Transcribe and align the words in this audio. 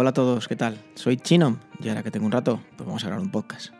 hola 0.00 0.10
a 0.10 0.14
todos, 0.14 0.48
¿qué 0.48 0.56
tal? 0.56 0.78
Soy 0.94 1.18
Chino 1.18 1.58
y 1.78 1.90
ahora 1.90 2.02
que 2.02 2.10
tengo 2.10 2.24
un 2.24 2.32
rato, 2.32 2.58
pues 2.74 2.86
vamos 2.86 3.04
a 3.04 3.08
grabar 3.08 3.22
un 3.22 3.30
podcast. 3.30 3.70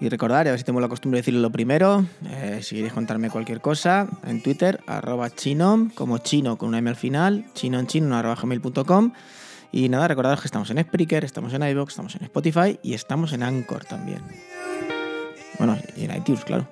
Y 0.00 0.08
recordar, 0.08 0.46
a 0.46 0.50
ver 0.52 0.58
si 0.58 0.64
tengo 0.64 0.80
la 0.80 0.88
costumbre 0.88 1.18
de 1.18 1.20
decirlo 1.20 1.40
lo 1.40 1.50
primero, 1.50 2.06
eh, 2.30 2.60
si 2.62 2.76
queréis 2.76 2.94
contarme 2.94 3.28
cualquier 3.28 3.60
cosa, 3.60 4.06
en 4.24 4.42
Twitter, 4.42 4.80
arroba 4.86 5.28
chinom, 5.28 5.90
como 5.90 6.18
chino 6.18 6.56
con 6.56 6.70
una 6.70 6.78
M 6.78 6.88
al 6.88 6.96
final, 6.96 7.44
chino 7.52 7.78
en 7.78 7.86
chino, 7.86 8.16
arroba 8.16 8.36
gmail.com. 8.36 9.12
Y 9.76 9.90
nada, 9.90 10.08
recordaros 10.08 10.40
que 10.40 10.46
estamos 10.48 10.70
en 10.70 10.82
Spreaker, 10.82 11.22
estamos 11.22 11.52
en 11.52 11.62
iVoox, 11.62 11.90
estamos 11.90 12.14
en 12.16 12.22
Spotify 12.22 12.80
y 12.82 12.94
estamos 12.94 13.34
en 13.34 13.42
Anchor 13.42 13.84
también. 13.84 14.22
Bueno, 15.58 15.76
y 15.94 16.06
en 16.06 16.16
iTunes, 16.16 16.46
claro. 16.46 16.66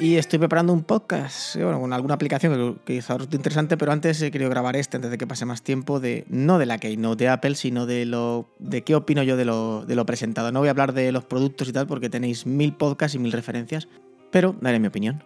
Y 0.00 0.14
estoy 0.16 0.38
preparando 0.38 0.72
un 0.72 0.84
podcast, 0.84 1.56
eh, 1.56 1.64
bueno, 1.64 1.80
con 1.80 1.92
alguna 1.92 2.14
aplicación 2.14 2.80
que- 2.84 3.00
que 3.00 3.00
resulte 3.00 3.36
interesante, 3.36 3.76
pero 3.76 3.90
antes 3.90 4.22
he 4.22 4.30
querido 4.30 4.48
grabar 4.48 4.76
este 4.76 4.96
antes 4.96 5.10
de 5.10 5.18
que 5.18 5.26
pase 5.26 5.44
más 5.44 5.62
tiempo, 5.62 5.98
de 5.98 6.24
no 6.28 6.58
de 6.58 6.66
la 6.66 6.78
Keynote 6.78 7.24
de 7.24 7.30
Apple, 7.30 7.56
sino 7.56 7.84
de 7.84 8.06
lo 8.06 8.48
de 8.60 8.82
qué 8.82 8.94
opino 8.94 9.24
yo 9.24 9.36
de 9.36 9.44
lo, 9.44 9.84
de 9.86 9.96
lo 9.96 10.06
presentado. 10.06 10.52
No 10.52 10.60
voy 10.60 10.68
a 10.68 10.70
hablar 10.70 10.92
de 10.94 11.10
los 11.10 11.24
productos 11.24 11.68
y 11.68 11.72
tal, 11.72 11.86
porque 11.88 12.08
tenéis 12.10 12.46
mil 12.46 12.74
podcasts 12.74 13.16
y 13.16 13.18
mil 13.18 13.32
referencias, 13.32 13.88
pero 14.30 14.54
daré 14.60 14.78
mi 14.78 14.88
opinión. 14.88 15.22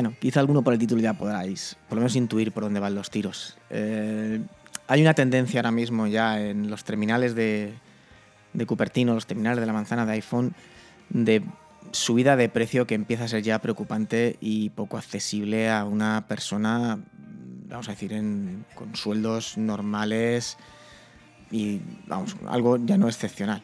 Bueno, 0.00 0.16
quizá 0.18 0.40
alguno 0.40 0.62
por 0.62 0.72
el 0.72 0.78
título 0.78 1.02
ya 1.02 1.12
podáis, 1.12 1.76
por 1.86 1.96
lo 1.96 2.00
menos 2.00 2.16
intuir 2.16 2.52
por 2.52 2.62
dónde 2.62 2.80
van 2.80 2.94
los 2.94 3.10
tiros. 3.10 3.58
Eh, 3.68 4.40
hay 4.88 5.02
una 5.02 5.12
tendencia 5.12 5.60
ahora 5.60 5.72
mismo 5.72 6.06
ya 6.06 6.40
en 6.40 6.70
los 6.70 6.84
terminales 6.84 7.34
de, 7.34 7.74
de 8.54 8.64
Cupertino, 8.64 9.12
los 9.12 9.26
terminales 9.26 9.60
de 9.60 9.66
la 9.66 9.74
manzana 9.74 10.06
de 10.06 10.12
iPhone, 10.12 10.54
de 11.10 11.42
subida 11.92 12.36
de 12.36 12.48
precio 12.48 12.86
que 12.86 12.94
empieza 12.94 13.24
a 13.24 13.28
ser 13.28 13.42
ya 13.42 13.58
preocupante 13.58 14.38
y 14.40 14.70
poco 14.70 14.96
accesible 14.96 15.68
a 15.68 15.84
una 15.84 16.24
persona, 16.26 16.98
vamos 17.68 17.88
a 17.88 17.90
decir, 17.90 18.14
en- 18.14 18.64
con 18.74 18.96
sueldos 18.96 19.58
normales 19.58 20.56
y, 21.50 21.82
vamos, 22.06 22.36
algo 22.48 22.78
ya 22.78 22.96
no 22.96 23.06
excepcional. 23.06 23.60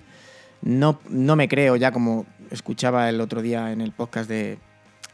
No, 0.60 1.00
no 1.08 1.34
me 1.34 1.48
creo 1.48 1.76
ya 1.76 1.92
como 1.92 2.26
escuchaba 2.50 3.08
el 3.08 3.22
otro 3.22 3.40
día 3.40 3.72
en 3.72 3.80
el 3.80 3.92
podcast 3.92 4.28
de 4.28 4.58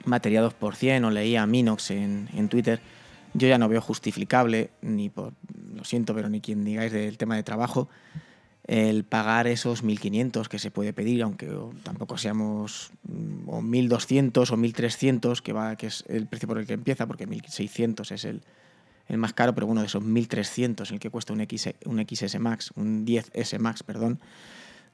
Materia 0.04 0.42
2% 0.42 1.06
o 1.06 1.10
leía 1.10 1.46
Minox 1.46 1.90
en, 1.90 2.28
en 2.34 2.48
Twitter, 2.48 2.80
yo 3.34 3.48
ya 3.48 3.58
no 3.58 3.68
veo 3.68 3.80
justificable, 3.80 4.70
ni 4.82 5.08
por, 5.08 5.32
lo 5.74 5.84
siento, 5.84 6.14
pero 6.14 6.28
ni 6.28 6.40
quien 6.40 6.64
digáis 6.64 6.92
del 6.92 7.16
tema 7.16 7.36
de 7.36 7.42
trabajo, 7.42 7.88
el 8.66 9.04
pagar 9.04 9.46
esos 9.46 9.82
1.500 9.82 10.46
que 10.48 10.58
se 10.58 10.70
puede 10.70 10.92
pedir, 10.92 11.22
aunque 11.22 11.50
tampoco 11.82 12.16
seamos 12.16 12.92
mm, 13.04 13.48
o 13.48 13.60
1.200 13.60 14.50
o 14.50 14.56
1.300, 14.56 15.40
que, 15.40 15.52
va, 15.52 15.76
que 15.76 15.88
es 15.88 16.04
el 16.08 16.26
precio 16.26 16.46
por 16.46 16.58
el 16.58 16.66
que 16.66 16.74
empieza, 16.74 17.06
porque 17.06 17.26
1.600 17.26 18.12
es 18.12 18.24
el, 18.24 18.42
el 19.08 19.18
más 19.18 19.32
caro, 19.32 19.54
pero 19.54 19.66
bueno, 19.66 19.80
de 19.80 19.88
esos 19.88 20.02
1.300, 20.02 20.92
el 20.92 21.00
que 21.00 21.10
cuesta 21.10 21.32
un, 21.32 21.40
X, 21.40 21.70
un 21.86 22.06
XS 22.06 22.38
Max, 22.38 22.70
un 22.76 23.04
10S 23.04 23.58
Max, 23.58 23.82
perdón, 23.82 24.20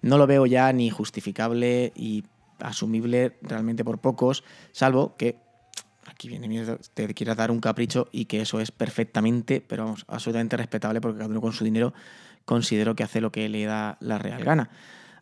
no 0.01 0.17
lo 0.17 0.27
veo 0.27 0.47
ya 0.47 0.73
ni 0.73 0.91
justificable 0.91 1.93
y 1.95 2.25
asumible 2.61 3.37
realmente 3.43 3.85
por 3.85 3.99
pocos, 3.99 4.45
salvo 4.73 5.17
que 5.17 5.37
aquí 6.07 6.29
viene 6.29 6.49
miedo, 6.49 6.79
te 6.95 7.13
quieras 7.15 7.37
dar 7.37 7.51
un 7.51 7.61
capricho 7.61 8.09
y 8.13 8.25
que 8.25 8.41
eso 8.41 8.61
es 8.61 8.71
perfectamente, 8.71 9.61
pero 9.67 9.85
vamos, 9.85 10.05
absolutamente 10.09 10.57
respetable 10.57 11.01
porque 11.01 11.19
cada 11.19 11.31
uno 11.31 11.41
con 11.41 11.53
su 11.53 11.65
dinero 11.65 11.93
considero 12.45 12.97
que 12.97 13.05
hace 13.05 13.21
lo 13.21 13.31
que 13.31 13.49
le 13.49 13.65
da 13.65 13.99
la 14.01 14.19
real 14.19 14.43
gana. 14.43 14.71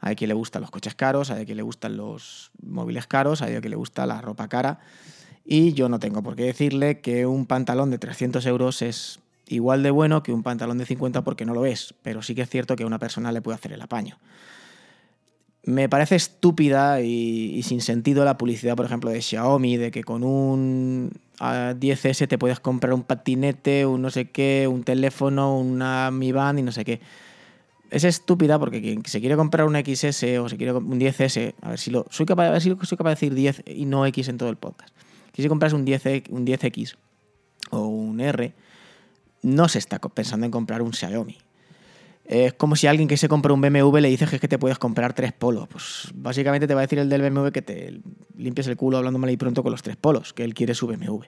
Hay 0.00 0.14
quien 0.14 0.28
le 0.28 0.34
gustan 0.34 0.62
los 0.62 0.70
coches 0.70 0.94
caros, 0.94 1.30
hay 1.30 1.44
quien 1.44 1.56
le 1.56 1.62
gustan 1.62 1.96
los 1.96 2.52
móviles 2.62 3.06
caros, 3.06 3.42
hay 3.42 3.58
quien 3.58 3.70
le 3.70 3.76
gusta 3.76 4.06
la 4.06 4.20
ropa 4.20 4.48
cara. 4.48 4.78
Y 5.44 5.72
yo 5.72 5.88
no 5.88 5.98
tengo 5.98 6.22
por 6.22 6.36
qué 6.36 6.44
decirle 6.44 7.00
que 7.00 7.26
un 7.26 7.46
pantalón 7.46 7.90
de 7.90 7.98
300 7.98 8.44
euros 8.46 8.82
es 8.82 9.20
igual 9.48 9.82
de 9.82 9.90
bueno 9.90 10.22
que 10.22 10.32
un 10.32 10.42
pantalón 10.42 10.78
de 10.78 10.86
50 10.86 11.22
porque 11.22 11.44
no 11.44 11.54
lo 11.54 11.66
es, 11.66 11.94
pero 12.02 12.22
sí 12.22 12.34
que 12.34 12.42
es 12.42 12.50
cierto 12.50 12.76
que 12.76 12.82
a 12.82 12.86
una 12.86 12.98
persona 12.98 13.32
le 13.32 13.42
puede 13.42 13.56
hacer 13.56 13.72
el 13.72 13.82
apaño. 13.82 14.18
Me 15.66 15.88
parece 15.88 16.14
estúpida 16.14 17.00
y, 17.00 17.60
sin 17.64 17.80
sentido 17.80 18.24
la 18.24 18.38
publicidad, 18.38 18.76
por 18.76 18.86
ejemplo, 18.86 19.10
de 19.10 19.20
Xiaomi, 19.20 19.76
de 19.76 19.90
que 19.90 20.04
con 20.04 20.22
un 20.22 21.10
ah, 21.40 21.74
10S 21.76 22.28
te 22.28 22.38
puedes 22.38 22.60
comprar 22.60 22.94
un 22.94 23.02
patinete, 23.02 23.84
un 23.84 24.00
no 24.00 24.10
sé 24.10 24.30
qué, 24.30 24.68
un 24.70 24.84
teléfono, 24.84 25.58
una 25.58 26.12
Mi 26.12 26.30
Band 26.30 26.60
y 26.60 26.62
no 26.62 26.70
sé 26.70 26.84
qué. 26.84 27.00
Es 27.90 28.04
estúpida 28.04 28.60
porque 28.60 28.80
quien 28.80 29.04
se 29.06 29.18
quiere 29.18 29.34
comprar 29.34 29.66
un 29.66 29.74
XS 29.74 30.38
o 30.38 30.48
se 30.48 30.56
quiere 30.56 30.72
un 30.72 31.00
10S, 31.00 31.54
a 31.60 31.70
ver 31.70 31.78
si 31.80 31.90
lo 31.90 32.06
soy 32.10 32.26
capaz, 32.26 32.46
a 32.46 32.50
ver 32.52 32.62
si 32.62 32.72
soy 32.82 32.96
capaz 32.96 33.10
de 33.10 33.14
decir 33.14 33.34
10 33.34 33.64
y 33.66 33.86
no 33.86 34.06
X 34.06 34.28
en 34.28 34.38
todo 34.38 34.50
el 34.50 34.56
podcast. 34.56 34.94
Si 35.34 35.42
se 35.42 35.48
compras 35.48 35.72
un 35.72 35.84
10 35.84 36.30
un 36.30 36.46
10X 36.46 36.94
o 37.70 37.86
un 37.88 38.20
R, 38.20 38.54
no 39.42 39.68
se 39.68 39.80
está 39.80 39.98
pensando 39.98 40.46
en 40.46 40.52
comprar 40.52 40.80
un 40.80 40.92
Xiaomi. 40.92 41.38
Es 42.28 42.54
como 42.54 42.74
si 42.74 42.88
alguien 42.88 43.06
que 43.08 43.16
se 43.16 43.28
compra 43.28 43.52
un 43.52 43.60
BMW 43.60 43.98
le 43.98 44.08
dices 44.08 44.28
que 44.28 44.36
es 44.36 44.40
que 44.40 44.48
te 44.48 44.58
puedes 44.58 44.78
comprar 44.78 45.12
tres 45.12 45.32
polos. 45.32 45.68
Pues 45.68 46.08
básicamente 46.14 46.66
te 46.66 46.74
va 46.74 46.80
a 46.80 46.82
decir 46.82 46.98
el 46.98 47.08
del 47.08 47.22
BMW 47.22 47.48
que 47.50 47.62
te 47.62 48.00
limpies 48.36 48.66
el 48.66 48.76
culo 48.76 48.98
hablando 48.98 49.18
mal 49.18 49.30
y 49.30 49.36
pronto 49.36 49.62
con 49.62 49.70
los 49.70 49.82
tres 49.82 49.96
polos, 49.96 50.32
que 50.32 50.42
él 50.42 50.52
quiere 50.52 50.74
su 50.74 50.86
BMW. 50.88 51.22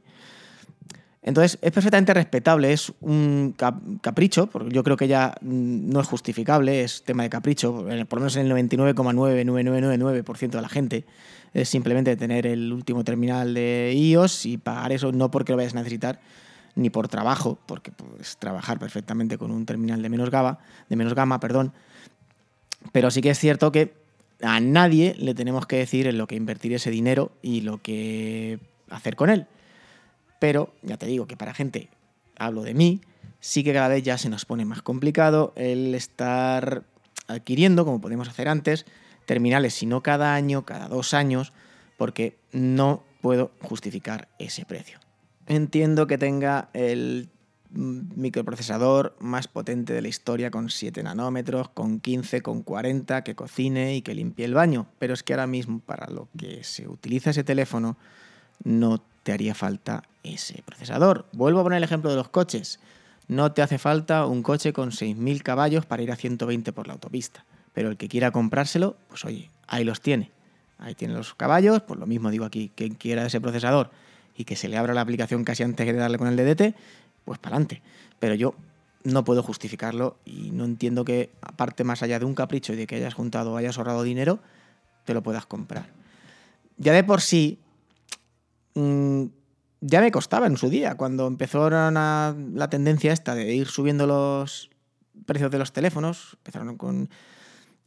Entonces, 1.22 1.58
es 1.60 1.72
perfectamente 1.72 2.14
respetable, 2.14 2.72
es 2.72 2.92
un 3.00 3.52
cap- 3.56 3.82
capricho, 4.00 4.46
porque 4.46 4.72
yo 4.74 4.82
creo 4.82 4.96
que 4.96 5.08
ya 5.08 5.34
mm, 5.42 5.90
no 5.90 6.00
es 6.00 6.06
justificable, 6.06 6.82
es 6.84 7.02
tema 7.04 7.22
de 7.22 7.28
capricho, 7.28 7.88
eh, 7.90 8.04
por 8.06 8.18
lo 8.18 8.22
menos 8.22 8.36
en 8.36 8.46
el 8.46 8.52
99,99999% 8.52 10.50
de 10.56 10.62
la 10.62 10.68
gente, 10.68 11.04
es 11.54 11.68
simplemente 11.68 12.16
tener 12.16 12.46
el 12.46 12.72
último 12.72 13.04
terminal 13.04 13.52
de 13.52 13.92
iOS 13.94 14.46
y 14.46 14.58
pagar 14.58 14.92
eso 14.92 15.12
no 15.12 15.30
porque 15.30 15.52
lo 15.52 15.56
vayas 15.58 15.74
a 15.74 15.78
necesitar, 15.78 16.20
ni 16.78 16.90
por 16.90 17.08
trabajo, 17.08 17.58
porque 17.66 17.90
puedes 17.90 18.36
trabajar 18.36 18.78
perfectamente 18.78 19.36
con 19.36 19.50
un 19.50 19.66
terminal 19.66 20.00
de 20.00 20.08
menos 20.08 20.30
gama, 20.30 20.60
de 20.88 20.94
menos 20.94 21.14
gama, 21.14 21.40
perdón. 21.40 21.72
Pero 22.92 23.10
sí 23.10 23.20
que 23.20 23.30
es 23.30 23.38
cierto 23.38 23.72
que 23.72 23.94
a 24.40 24.60
nadie 24.60 25.16
le 25.18 25.34
tenemos 25.34 25.66
que 25.66 25.76
decir 25.76 26.06
en 26.06 26.18
lo 26.18 26.28
que 26.28 26.36
invertir 26.36 26.72
ese 26.72 26.90
dinero 26.90 27.32
y 27.42 27.62
lo 27.62 27.82
que 27.82 28.60
hacer 28.90 29.16
con 29.16 29.28
él. 29.28 29.46
Pero 30.38 30.72
ya 30.82 30.96
te 30.96 31.06
digo 31.06 31.26
que 31.26 31.36
para 31.36 31.52
gente, 31.52 31.88
hablo 32.38 32.62
de 32.62 32.74
mí, 32.74 33.00
sí 33.40 33.64
que 33.64 33.72
cada 33.72 33.88
vez 33.88 34.04
ya 34.04 34.16
se 34.16 34.28
nos 34.28 34.44
pone 34.44 34.64
más 34.64 34.80
complicado 34.80 35.52
el 35.56 35.96
estar 35.96 36.84
adquiriendo, 37.26 37.84
como 37.84 38.00
podemos 38.00 38.28
hacer 38.28 38.48
antes, 38.48 38.86
terminales, 39.26 39.74
si 39.74 39.86
no 39.86 40.00
cada 40.04 40.34
año, 40.34 40.64
cada 40.64 40.86
dos 40.86 41.12
años, 41.12 41.52
porque 41.96 42.38
no 42.52 43.02
puedo 43.20 43.50
justificar 43.62 44.28
ese 44.38 44.64
precio. 44.64 45.00
Entiendo 45.48 46.06
que 46.06 46.18
tenga 46.18 46.68
el 46.74 47.30
microprocesador 47.70 49.16
más 49.18 49.48
potente 49.48 49.94
de 49.94 50.02
la 50.02 50.08
historia 50.08 50.50
con 50.50 50.68
7 50.68 51.02
nanómetros, 51.02 51.70
con 51.70 52.00
15, 52.00 52.42
con 52.42 52.62
40, 52.62 53.24
que 53.24 53.34
cocine 53.34 53.96
y 53.96 54.02
que 54.02 54.14
limpie 54.14 54.44
el 54.44 54.52
baño, 54.52 54.88
pero 54.98 55.14
es 55.14 55.22
que 55.22 55.32
ahora 55.32 55.46
mismo 55.46 55.80
para 55.80 56.06
lo 56.10 56.28
que 56.36 56.62
se 56.64 56.86
utiliza 56.86 57.30
ese 57.30 57.44
teléfono 57.44 57.96
no 58.62 59.02
te 59.22 59.32
haría 59.32 59.54
falta 59.54 60.02
ese 60.22 60.62
procesador. 60.66 61.24
Vuelvo 61.32 61.60
a 61.60 61.62
poner 61.62 61.78
el 61.78 61.84
ejemplo 61.84 62.10
de 62.10 62.16
los 62.16 62.28
coches. 62.28 62.78
No 63.26 63.52
te 63.52 63.62
hace 63.62 63.78
falta 63.78 64.26
un 64.26 64.42
coche 64.42 64.74
con 64.74 64.90
6.000 64.90 65.42
caballos 65.42 65.86
para 65.86 66.02
ir 66.02 66.12
a 66.12 66.16
120 66.16 66.74
por 66.74 66.86
la 66.86 66.92
autopista. 66.92 67.46
Pero 67.72 67.88
el 67.88 67.96
que 67.96 68.08
quiera 68.08 68.32
comprárselo, 68.32 68.96
pues 69.08 69.24
oye, 69.24 69.50
ahí 69.66 69.84
los 69.84 70.02
tiene. 70.02 70.30
Ahí 70.76 70.94
tiene 70.94 71.14
los 71.14 71.34
caballos, 71.34 71.80
pues 71.80 71.98
lo 71.98 72.06
mismo 72.06 72.30
digo 72.30 72.44
aquí, 72.44 72.70
quien 72.74 72.94
quiera 72.96 73.24
ese 73.24 73.40
procesador 73.40 73.90
y 74.38 74.44
que 74.44 74.56
se 74.56 74.68
le 74.68 74.76
abra 74.78 74.94
la 74.94 75.00
aplicación 75.02 75.44
casi 75.44 75.64
antes 75.64 75.84
de 75.84 75.92
darle 75.92 76.16
con 76.16 76.28
el 76.28 76.36
DDT, 76.36 76.74
pues 77.24 77.38
para 77.38 77.56
adelante. 77.56 77.82
Pero 78.20 78.34
yo 78.34 78.54
no 79.04 79.24
puedo 79.24 79.42
justificarlo 79.42 80.16
y 80.24 80.52
no 80.52 80.64
entiendo 80.64 81.04
que, 81.04 81.30
aparte 81.42 81.82
más 81.84 82.02
allá 82.02 82.18
de 82.18 82.24
un 82.24 82.34
capricho 82.34 82.72
y 82.72 82.76
de 82.76 82.86
que 82.86 82.94
hayas 82.96 83.14
juntado 83.14 83.52
o 83.52 83.56
hayas 83.56 83.76
ahorrado 83.78 84.04
dinero, 84.04 84.38
te 85.04 85.12
lo 85.12 85.22
puedas 85.22 85.44
comprar. 85.44 85.90
Ya 86.76 86.92
de 86.92 87.02
por 87.02 87.20
sí, 87.20 87.58
mm, 88.74 89.24
ya 89.80 90.00
me 90.00 90.12
costaba 90.12 90.46
en 90.46 90.56
su 90.56 90.68
día, 90.70 90.94
cuando 90.96 91.26
empezaron 91.26 91.96
a- 91.96 92.34
la 92.54 92.70
tendencia 92.70 93.12
esta 93.12 93.34
de 93.34 93.52
ir 93.54 93.66
subiendo 93.66 94.06
los 94.06 94.70
precios 95.26 95.50
de 95.50 95.58
los 95.58 95.72
teléfonos, 95.72 96.36
empezaron 96.38 96.76
con... 96.76 97.10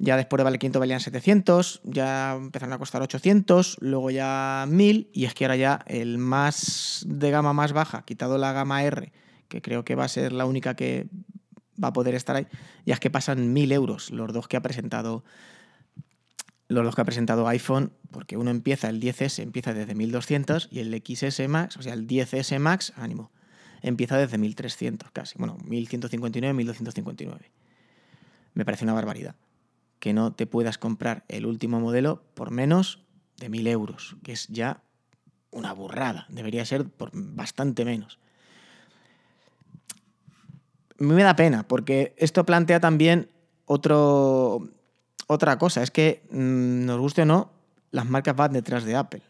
Ya 0.03 0.17
después 0.17 0.39
de 0.39 0.45
vale 0.45 0.57
500 0.57 0.79
valían 0.79 0.99
700, 0.99 1.81
ya 1.83 2.33
empezaron 2.33 2.73
a 2.73 2.79
costar 2.79 3.03
800, 3.03 3.77
luego 3.81 4.09
ya 4.09 4.65
1000 4.67 5.11
y 5.13 5.25
es 5.25 5.35
que 5.35 5.45
ahora 5.45 5.57
ya 5.57 5.83
el 5.85 6.17
más 6.17 7.05
de 7.07 7.29
gama 7.29 7.53
más 7.53 7.71
baja, 7.71 8.03
quitado 8.03 8.39
la 8.39 8.51
gama 8.51 8.83
R, 8.83 9.11
que 9.47 9.61
creo 9.61 9.85
que 9.85 9.93
va 9.93 10.05
a 10.05 10.07
ser 10.07 10.33
la 10.33 10.47
única 10.47 10.75
que 10.75 11.07
va 11.81 11.89
a 11.89 11.93
poder 11.93 12.15
estar 12.15 12.35
ahí, 12.35 12.47
ya 12.83 12.95
es 12.95 12.99
que 12.99 13.11
pasan 13.11 13.53
1000 13.53 13.71
euros 13.73 14.09
los 14.09 14.33
dos 14.33 14.47
que 14.47 14.57
ha 14.57 14.61
presentado 14.61 15.23
los 16.67 16.83
dos 16.83 16.95
que 16.95 17.01
ha 17.01 17.05
presentado 17.05 17.47
iPhone, 17.47 17.93
porque 18.09 18.37
uno 18.37 18.49
empieza, 18.49 18.89
el 18.89 18.99
10S 18.99 19.43
empieza 19.43 19.75
desde 19.75 19.93
1200 19.93 20.69
y 20.71 20.79
el 20.79 20.99
XS 21.05 21.47
Max, 21.47 21.77
o 21.77 21.83
sea, 21.83 21.93
el 21.93 22.07
10S 22.07 22.57
Max, 22.57 22.91
ánimo, 22.95 23.29
empieza 23.83 24.17
desde 24.17 24.39
1300 24.39 25.11
casi, 25.11 25.37
bueno, 25.37 25.59
1159, 25.63 26.55
1259. 26.55 27.51
Me 28.55 28.65
parece 28.65 28.83
una 28.83 28.93
barbaridad 28.93 29.35
que 30.01 30.13
no 30.13 30.33
te 30.33 30.47
puedas 30.47 30.79
comprar 30.79 31.23
el 31.29 31.45
último 31.45 31.79
modelo 31.79 32.23
por 32.33 32.49
menos 32.49 33.05
de 33.37 33.49
1000 33.49 33.67
euros, 33.67 34.17
que 34.23 34.33
es 34.33 34.47
ya 34.47 34.81
una 35.51 35.73
burrada, 35.73 36.25
debería 36.27 36.65
ser 36.65 36.89
por 36.89 37.11
bastante 37.13 37.85
menos. 37.85 38.19
Me 40.97 41.21
da 41.23 41.35
pena, 41.35 41.67
porque 41.67 42.15
esto 42.17 42.45
plantea 42.45 42.79
también 42.79 43.29
otro, 43.65 44.69
otra 45.27 45.57
cosa, 45.59 45.83
es 45.83 45.91
que 45.91 46.23
mm, 46.31 46.85
nos 46.85 46.99
guste 46.99 47.21
o 47.21 47.25
no, 47.25 47.51
las 47.91 48.09
marcas 48.09 48.35
van 48.35 48.53
detrás 48.53 48.83
de 48.85 48.95
Apple. 48.95 49.21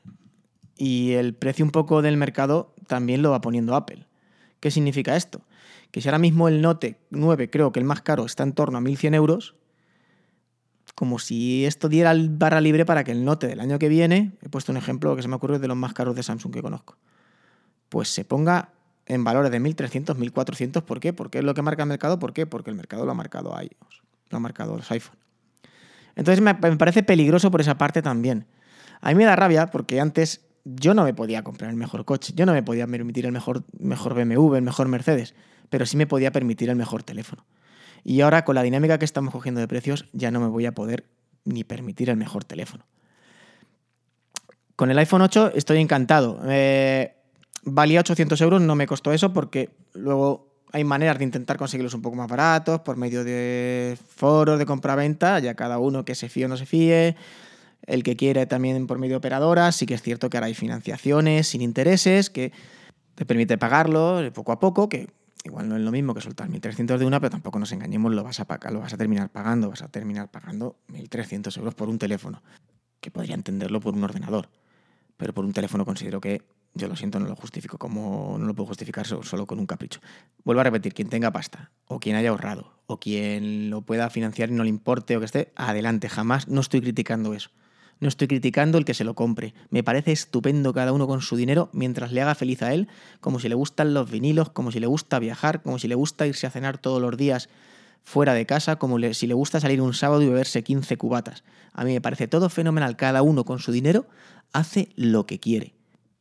Y 0.78 1.12
el 1.14 1.34
precio 1.34 1.66
un 1.66 1.72
poco 1.72 2.02
del 2.02 2.16
mercado 2.16 2.74
también 2.88 3.22
lo 3.22 3.32
va 3.32 3.42
poniendo 3.42 3.76
Apple. 3.76 4.08
¿Qué 4.62 4.72
significa 4.72 5.18
esto? 5.18 5.42
Que 5.92 6.00
si 6.00 6.08
ahora 6.08 6.20
mismo 6.20 6.48
el 6.48 6.62
Note 6.62 6.98
9, 7.10 7.50
creo 7.50 7.74
que 7.74 7.80
el 7.80 7.86
más 7.86 8.02
caro, 8.02 8.26
está 8.26 8.44
en 8.44 8.54
torno 8.54 8.78
a 8.78 8.82
1.100 8.82 9.16
euros, 9.16 9.56
como 10.96 11.20
si 11.20 11.66
esto 11.66 11.90
diera 11.90 12.14
barra 12.16 12.62
libre 12.62 12.86
para 12.86 13.04
que 13.04 13.12
el 13.12 13.26
Note 13.26 13.48
del 13.48 13.60
año 13.60 13.80
que 13.80 13.90
viene, 13.90 14.34
he 14.42 14.50
puesto 14.50 14.72
un 14.72 14.78
ejemplo 14.78 15.16
que 15.16 15.22
se 15.22 15.28
me 15.28 15.36
ocurre 15.36 15.60
de 15.60 15.68
los 15.68 15.78
más 15.78 15.94
caros 15.94 16.16
de 16.16 16.24
Samsung 16.24 16.54
que 16.54 16.62
conozco, 16.62 16.98
pues 17.90 18.10
se 18.10 18.26
ponga 18.26 18.70
en 19.06 19.24
valores 19.24 19.52
de 19.52 19.60
1.300, 19.60 20.16
1.400. 20.16 20.84
¿Por 20.84 21.00
qué? 21.00 21.14
Porque 21.14 21.40
es 21.40 21.44
lo 21.44 21.54
que 21.54 21.62
marca 21.62 21.84
el 21.84 21.90
mercado. 21.90 22.20
¿Por 22.20 22.34
qué? 22.34 22.46
Porque 22.46 22.70
el 22.70 22.76
mercado 22.76 23.06
lo 23.06 23.12
ha 23.12 23.16
marcado 23.16 23.54
iOS, 23.60 24.04
lo 24.30 24.38
ha 24.38 24.40
marcado 24.40 24.78
los 24.78 24.90
iPhone. 24.92 25.18
Entonces 26.16 26.42
me, 26.42 26.54
me 26.54 26.78
parece 26.78 27.04
peligroso 27.04 27.52
por 27.52 27.62
esa 27.62 27.78
parte 27.78 28.02
también. 28.02 28.46
A 29.02 29.10
mí 29.10 29.16
me 29.16 29.26
da 29.26 29.36
rabia 29.36 29.68
porque 29.68 30.00
antes 30.00 30.42
yo 30.64 30.94
no 30.94 31.04
me 31.04 31.14
podía 31.14 31.44
comprar 31.44 31.72
el 31.72 31.78
mejor 31.78 32.06
coche, 32.06 32.34
yo 32.36 32.46
no 32.46 32.54
me 32.54 32.64
podía 32.64 32.86
permitir 32.88 33.26
el 33.26 33.32
mejor, 33.32 33.64
mejor 33.80 34.14
BMW, 34.14 34.56
el 34.56 34.62
mejor 34.62 34.88
Mercedes, 34.88 35.34
pero 35.70 35.86
sí 35.86 35.98
me 35.98 36.06
podía 36.06 36.32
permitir 36.32 36.70
el 36.70 36.76
mejor 36.76 37.04
teléfono. 37.04 37.46
Y 38.04 38.22
ahora 38.22 38.46
con 38.46 38.56
la 38.56 38.64
dinámica 38.64 38.98
que 38.98 39.06
estamos 39.06 39.34
cogiendo 39.34 39.62
de 39.62 39.68
precios 39.68 40.06
ya 40.14 40.32
no 40.32 40.40
me 40.40 40.48
voy 40.48 40.66
a 40.66 40.74
poder 40.74 41.06
ni 41.46 41.64
permitir 41.64 42.10
el 42.10 42.18
mejor 42.18 42.44
teléfono. 42.44 42.86
Con 44.76 44.90
el 44.90 44.98
iPhone 44.98 45.22
8 45.22 45.52
estoy 45.54 45.80
encantado. 45.80 46.42
Eh, 46.48 47.16
valía 47.64 48.00
800 48.00 48.40
euros, 48.42 48.62
no 48.62 48.76
me 48.76 48.88
costó 48.88 49.12
eso 49.12 49.34
porque 49.34 49.70
luego 49.94 50.52
hay 50.74 50.84
maneras 50.84 51.18
de 51.18 51.26
intentar 51.26 51.58
conseguirlos 51.58 51.94
un 51.94 52.02
poco 52.02 52.16
más 52.16 52.28
baratos 52.28 52.80
por 52.82 52.98
medio 52.98 53.24
de 53.24 53.98
foros 54.16 54.58
de 54.58 54.66
compra-venta, 54.66 55.40
ya 55.40 55.54
cada 55.56 55.80
uno 55.80 56.06
que 56.06 56.16
se 56.16 56.30
fíe 56.30 56.46
o 56.46 56.48
no 56.48 56.58
se 56.58 56.66
fíe. 56.66 57.16
El 57.86 58.04
que 58.04 58.16
quiere 58.16 58.46
también 58.46 58.88
por 58.88 59.00
medio 59.00 59.14
de 59.14 59.18
operadoras. 59.18 59.76
Sí 59.76 59.86
que 59.86 59.96
es 59.96 60.02
cierto 60.02 60.30
que 60.30 60.38
ahora 60.38 60.48
hay 60.48 60.54
financiaciones 60.54 61.48
sin 61.48 61.62
intereses 61.62 62.30
que 62.30 62.52
te 63.16 63.26
permite 63.26 63.58
pagarlo 63.58 64.22
poco 64.34 64.52
a 64.52 64.60
poco, 64.60 64.88
que 64.88 65.10
igual 65.44 65.68
no 65.70 65.76
es 65.76 65.82
lo 65.82 65.92
mismo 65.92 66.14
que 66.14 66.22
soltar 66.22 66.50
1.300 66.50 67.00
de 67.00 67.06
una, 67.06 67.20
pero 67.20 67.32
tampoco 67.32 67.60
nos 67.60 67.72
engañemos, 67.72 68.14
lo 68.14 68.24
vas 68.24 68.40
a 68.40 68.48
lo 68.72 68.80
vas 68.80 68.94
a 68.94 68.98
terminar 68.98 69.30
pagando, 69.30 69.70
vas 69.70 69.82
a 69.82 69.88
terminar 69.90 70.30
pagando 70.30 70.78
1.300 70.88 71.58
euros 71.58 71.74
por 71.76 71.90
un 71.90 71.98
teléfono, 71.98 72.42
que 73.00 73.12
podría 73.12 73.36
entenderlo 73.36 73.80
por 73.80 73.94
un 73.96 74.04
ordenador, 74.04 74.50
pero 75.18 75.34
por 75.34 75.46
un 75.46 75.54
teléfono 75.54 75.86
considero 75.86 76.22
que 76.22 76.42
yo 76.74 76.88
lo 76.88 76.96
siento, 76.96 77.20
no 77.20 77.28
lo 77.28 77.36
justifico 77.36 77.78
como 77.78 78.38
no 78.40 78.46
lo 78.46 78.56
puedo 78.56 78.68
justificar 78.68 79.06
so- 79.06 79.24
solo 79.24 79.46
con 79.46 79.60
un 79.60 79.66
capricho. 79.66 80.00
Vuelvo 80.46 80.62
a 80.62 80.64
repetir, 80.64 80.94
quien 80.94 81.10
tenga 81.10 81.32
pasta, 81.32 81.72
o 81.86 82.00
quien 82.00 82.16
haya 82.16 82.30
ahorrado, 82.30 82.72
o 82.88 83.00
quien 83.00 83.70
lo 83.70 83.82
pueda 83.82 84.10
financiar 84.10 84.50
y 84.50 84.54
no 84.54 84.64
le 84.64 84.70
importe 84.70 85.18
o 85.18 85.20
que 85.20 85.26
esté, 85.26 85.52
adelante, 85.56 86.08
jamás 86.10 86.48
no 86.48 86.62
estoy 86.62 86.82
criticando 86.82 87.34
eso. 87.34 87.50
No 88.02 88.08
estoy 88.08 88.28
criticando 88.28 88.80
el 88.80 88.84
que 88.84 88.96
se 88.96 89.04
lo 89.04 89.14
compre. 89.14 89.54
Me 89.70 89.84
parece 89.84 90.12
estupendo 90.12 90.74
cada 90.74 90.92
uno 90.92 91.08
con 91.08 91.22
su 91.22 91.36
dinero 91.36 91.70
mientras 91.72 92.12
le 92.12 92.22
haga 92.22 92.34
feliz 92.36 92.64
a 92.64 92.74
él, 92.74 92.90
como 93.22 93.40
si 93.40 93.48
le 93.48 93.56
gustan 93.56 93.94
los 93.94 94.10
vinilos, 94.10 94.50
como 94.50 94.72
si 94.72 94.80
le 94.80 94.88
gusta 94.88 95.20
viajar, 95.20 95.62
como 95.62 95.78
si 95.78 95.88
le 95.88 95.94
gusta 95.94 96.26
irse 96.26 96.48
a 96.48 96.50
cenar 96.50 96.80
todos 96.80 97.00
los 97.00 97.16
días 97.16 97.48
fuera 98.04 98.34
de 98.34 98.48
casa, 98.48 98.78
como 98.78 98.98
si 99.14 99.28
le 99.28 99.36
gusta 99.36 99.60
salir 99.60 99.82
un 99.82 99.94
sábado 99.94 100.24
y 100.24 100.28
beberse 100.28 100.64
15 100.64 100.98
cubatas. 100.98 101.44
A 101.74 101.84
mí 101.84 101.94
me 101.94 102.02
parece 102.02 102.28
todo 102.28 102.50
fenomenal. 102.50 102.98
Cada 102.98 103.22
uno 103.22 103.46
con 103.46 103.60
su 103.60 103.72
dinero 103.72 104.08
hace 104.52 104.90
lo 104.96 105.28
que 105.28 105.40
quiere. 105.40 105.76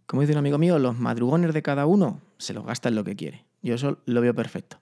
Como 0.05 0.21
dice 0.21 0.35
un 0.35 0.39
amigo 0.39 0.59
mío, 0.59 0.79
los 0.79 0.99
madrugones 0.99 1.55
de 1.55 1.63
cada 1.63 1.87
uno 1.87 2.21
se 2.37 2.53
los 2.53 2.67
gasta 2.67 2.91
en 2.91 2.95
lo 2.95 3.05
que 3.05 3.17
quiere. 3.17 3.47
Yo 3.63 3.75
eso 3.75 3.99
lo 4.05 4.21
veo 4.21 4.35
perfecto. 4.35 4.81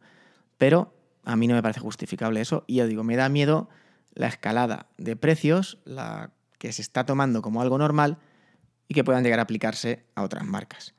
Pero 0.56 0.92
a 1.24 1.36
mí 1.36 1.46
no 1.46 1.54
me 1.54 1.62
parece 1.62 1.78
justificable 1.78 2.40
eso. 2.40 2.64
Y 2.66 2.76
ya 2.76 2.86
digo, 2.86 3.04
me 3.04 3.14
da 3.14 3.28
miedo 3.28 3.68
la 4.14 4.26
escalada 4.26 4.86
de 4.96 5.14
precios, 5.14 5.78
la 5.84 6.32
que 6.58 6.72
se 6.72 6.82
está 6.82 7.06
tomando 7.06 7.43
como 7.43 7.62
algo 7.62 7.78
normal 7.78 8.19
y 8.88 8.94
que 8.94 9.05
puedan 9.05 9.22
llegar 9.22 9.38
a 9.38 9.43
aplicarse 9.43 10.05
a 10.14 10.22
otras 10.22 10.44
marcas. 10.44 10.94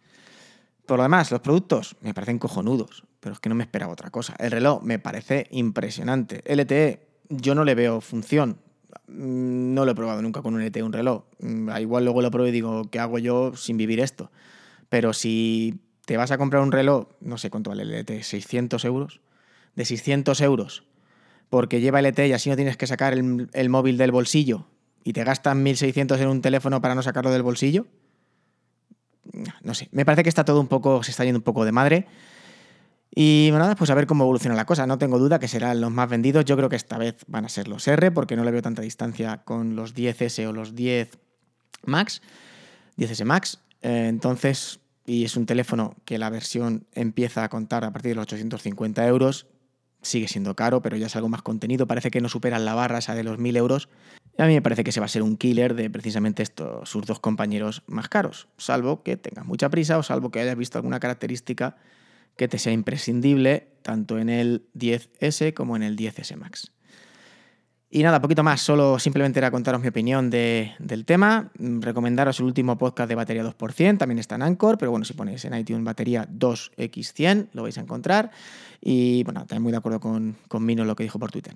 Por 0.85 0.97
lo 0.97 1.03
demás, 1.03 1.31
los 1.31 1.41
productos 1.41 1.95
me 2.01 2.13
parecen 2.13 2.39
cojonudos, 2.39 3.03
pero 3.19 3.33
es 3.33 3.39
que 3.39 3.49
no 3.49 3.55
me 3.55 3.63
esperaba 3.63 3.93
otra 3.93 4.09
cosa. 4.09 4.35
El 4.39 4.51
reloj 4.51 4.81
me 4.81 4.97
parece 4.97 5.47
impresionante. 5.51 6.41
LTE, 6.45 7.07
yo 7.29 7.53
no 7.53 7.63
le 7.63 7.75
veo 7.75 8.01
función. 8.01 8.57
Mm, 9.07 9.73
No 9.73 9.85
lo 9.85 9.91
he 9.91 9.95
probado 9.95 10.21
nunca 10.21 10.41
con 10.41 10.55
un 10.55 10.61
LTE, 10.61 10.81
un 10.81 10.93
reloj. 10.93 11.25
Mm, 11.39 11.69
Igual 11.79 12.05
luego 12.05 12.21
lo 12.21 12.31
pruebo 12.31 12.47
y 12.47 12.51
digo, 12.51 12.89
¿qué 12.89 12.99
hago 12.99 13.19
yo 13.19 13.55
sin 13.55 13.77
vivir 13.77 13.99
esto? 13.99 14.31
Pero 14.89 15.13
si 15.13 15.79
te 16.05 16.17
vas 16.17 16.31
a 16.31 16.39
comprar 16.39 16.63
un 16.63 16.71
reloj, 16.71 17.07
no 17.21 17.37
sé 17.37 17.51
cuánto 17.51 17.69
vale 17.69 17.83
el 17.83 17.93
LTE, 17.93 18.23
600 18.23 18.83
euros. 18.85 19.21
De 19.75 19.85
600 19.85 20.41
euros, 20.41 20.83
porque 21.49 21.79
lleva 21.81 22.01
LTE 22.01 22.27
y 22.29 22.33
así 22.33 22.49
no 22.49 22.55
tienes 22.55 22.77
que 22.77 22.87
sacar 22.87 23.13
el, 23.13 23.49
el 23.53 23.69
móvil 23.69 23.97
del 23.97 24.11
bolsillo 24.11 24.65
y 25.09 25.13
te 25.13 25.23
gastan 25.23 25.65
1.600 25.65 26.19
en 26.19 26.27
un 26.27 26.39
teléfono 26.39 26.81
para 26.81 26.93
no 26.93 27.01
sacarlo 27.01 27.31
del 27.31 27.41
bolsillo. 27.41 27.87
No 29.63 29.73
sé, 29.73 29.89
me 29.91 30.05
parece 30.05 30.21
que 30.21 30.29
está 30.29 30.45
todo 30.45 30.61
un 30.61 30.67
poco, 30.67 31.01
se 31.01 31.09
está 31.09 31.23
yendo 31.25 31.39
un 31.39 31.43
poco 31.43 31.65
de 31.65 31.71
madre. 31.71 32.05
Y 33.09 33.49
bueno, 33.49 33.63
nada, 33.63 33.75
pues 33.75 33.89
a 33.89 33.95
ver 33.95 34.05
cómo 34.05 34.25
evoluciona 34.25 34.55
la 34.55 34.67
cosa. 34.67 34.85
No 34.85 34.99
tengo 34.99 35.17
duda 35.17 35.39
que 35.39 35.47
serán 35.47 35.81
los 35.81 35.89
más 35.89 36.07
vendidos. 36.11 36.45
Yo 36.45 36.55
creo 36.55 36.69
que 36.69 36.75
esta 36.75 36.99
vez 36.99 37.25
van 37.25 37.43
a 37.43 37.49
ser 37.49 37.67
los 37.67 37.87
R, 37.87 38.11
porque 38.11 38.35
no 38.35 38.43
le 38.43 38.51
veo 38.51 38.61
tanta 38.61 38.83
distancia 38.83 39.39
con 39.45 39.75
los 39.75 39.95
10S 39.95 40.47
o 40.47 40.53
los 40.53 40.75
10 40.75 41.17
Max, 41.85 42.21
10S 42.97 43.25
Max. 43.25 43.57
Eh, 43.81 44.05
entonces, 44.09 44.79
y 45.07 45.25
es 45.25 45.35
un 45.35 45.47
teléfono 45.47 45.95
que 46.05 46.19
la 46.19 46.29
versión 46.29 46.85
empieza 46.93 47.43
a 47.43 47.49
contar 47.49 47.83
a 47.83 47.91
partir 47.91 48.11
de 48.11 48.15
los 48.15 48.25
850 48.25 49.07
euros. 49.07 49.47
Sigue 50.03 50.27
siendo 50.27 50.55
caro, 50.55 50.83
pero 50.83 50.97
ya 50.97 51.07
es 51.07 51.15
algo 51.15 51.29
más 51.29 51.41
contenido. 51.41 51.87
Parece 51.87 52.11
que 52.11 52.21
no 52.21 52.29
superan 52.29 52.63
la 52.63 52.75
barra 52.75 52.99
esa 52.99 53.15
de 53.15 53.23
los 53.23 53.39
1000 53.39 53.57
euros. 53.57 53.89
A 54.39 54.47
mí 54.47 54.53
me 54.53 54.61
parece 54.61 54.83
que 54.83 54.91
se 54.91 54.99
va 54.99 55.05
a 55.05 55.09
ser 55.09 55.21
un 55.21 55.35
killer 55.37 55.75
de 55.75 55.89
precisamente 55.89 56.43
estos, 56.43 56.89
sus 56.89 57.05
dos 57.05 57.19
compañeros 57.19 57.83
más 57.87 58.07
caros. 58.07 58.47
Salvo 58.57 59.03
que 59.03 59.17
tengas 59.17 59.45
mucha 59.45 59.69
prisa 59.69 59.97
o 59.97 60.03
salvo 60.03 60.31
que 60.31 60.39
hayas 60.39 60.55
visto 60.57 60.77
alguna 60.77 60.99
característica 60.99 61.75
que 62.37 62.47
te 62.47 62.57
sea 62.57 62.71
imprescindible 62.71 63.67
tanto 63.81 64.17
en 64.17 64.29
el 64.29 64.63
10S 64.73 65.53
como 65.53 65.75
en 65.75 65.83
el 65.83 65.97
10S 65.97 66.37
Max. 66.37 66.71
Y 67.91 68.03
nada, 68.03 68.21
poquito 68.21 68.43
más, 68.43 68.61
solo 68.61 68.99
simplemente 68.99 69.39
era 69.39 69.49
contaros 69.49 69.81
mi 69.81 69.87
opinión 69.87 70.29
de- 70.29 70.73
del 70.77 71.05
tema, 71.05 71.51
recomendaros 71.55 72.39
el 72.39 72.45
último 72.45 72.77
podcast 72.77 73.09
de 73.09 73.15
batería 73.15 73.43
2%, 73.43 73.97
también 73.97 74.19
está 74.19 74.35
en 74.35 74.43
Anchor, 74.43 74.77
pero 74.77 74.91
bueno, 74.91 75.05
si 75.05 75.13
ponéis 75.15 75.43
en 75.45 75.55
iTunes 75.55 75.83
batería 75.83 76.27
2X100 76.29 77.47
lo 77.53 77.63
vais 77.63 77.77
a 77.79 77.81
encontrar. 77.81 78.29
Y 78.79 79.23
bueno, 79.23 79.41
también 79.41 79.63
muy 79.63 79.71
de 79.71 79.79
acuerdo 79.79 79.99
con, 79.99 80.37
con 80.47 80.63
Mino 80.65 80.85
lo 80.85 80.95
que 80.95 81.03
dijo 81.03 81.17
por 81.17 81.31
Twitter. 81.31 81.55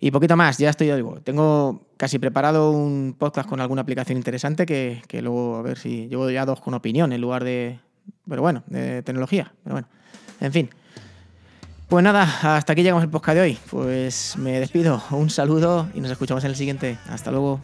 Y 0.00 0.10
poquito 0.10 0.36
más, 0.36 0.58
ya 0.58 0.70
estoy, 0.70 0.92
tengo 1.24 1.82
casi 1.96 2.18
preparado 2.18 2.70
un 2.70 3.16
podcast 3.18 3.48
con 3.48 3.60
alguna 3.60 3.82
aplicación 3.82 4.16
interesante 4.16 4.64
que, 4.64 5.02
que 5.08 5.22
luego 5.22 5.56
a 5.56 5.62
ver 5.62 5.76
si 5.76 6.06
llevo 6.08 6.30
ya 6.30 6.44
dos 6.44 6.60
con 6.60 6.74
opinión 6.74 7.12
en 7.12 7.20
lugar 7.20 7.42
de, 7.42 7.80
pero 8.28 8.42
bueno, 8.42 8.62
de 8.66 9.02
tecnología, 9.02 9.52
pero 9.64 9.74
bueno, 9.74 9.88
en 10.40 10.52
fin. 10.52 10.70
Pues 11.88 12.04
nada, 12.04 12.56
hasta 12.56 12.74
aquí 12.74 12.82
llegamos 12.82 13.02
el 13.02 13.08
podcast 13.08 13.36
de 13.36 13.40
hoy. 13.40 13.58
Pues 13.70 14.36
me 14.36 14.60
despido, 14.60 15.02
un 15.10 15.30
saludo 15.30 15.88
y 15.94 16.00
nos 16.02 16.10
escuchamos 16.10 16.44
en 16.44 16.50
el 16.50 16.56
siguiente. 16.56 16.98
Hasta 17.08 17.30
luego. 17.30 17.60